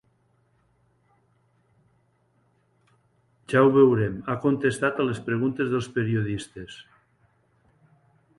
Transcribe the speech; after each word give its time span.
Ja 3.53 3.63
ho 3.67 3.69
veurem, 3.77 4.17
ha 4.29 4.39
contestat 4.47 5.03
a 5.03 5.07
les 5.11 5.23
preguntes 5.29 5.71
dels 5.75 5.91
periodistes. 6.01 6.81